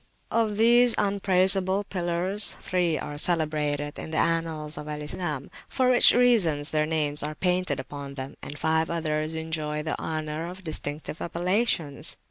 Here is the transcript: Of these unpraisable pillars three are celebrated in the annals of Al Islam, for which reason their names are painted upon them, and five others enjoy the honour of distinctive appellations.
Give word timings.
Of 0.31 0.57
these 0.57 0.95
unpraisable 0.97 1.83
pillars 1.83 2.53
three 2.53 2.97
are 2.97 3.19
celebrated 3.19 3.99
in 3.99 4.09
the 4.09 4.17
annals 4.17 4.75
of 4.75 4.87
Al 4.87 4.99
Islam, 4.99 5.51
for 5.69 5.91
which 5.91 6.11
reason 6.11 6.63
their 6.71 6.87
names 6.87 7.21
are 7.21 7.35
painted 7.35 7.79
upon 7.79 8.15
them, 8.15 8.35
and 8.41 8.57
five 8.57 8.89
others 8.89 9.35
enjoy 9.35 9.83
the 9.83 9.99
honour 9.99 10.47
of 10.47 10.63
distinctive 10.63 11.21
appellations. 11.21 12.17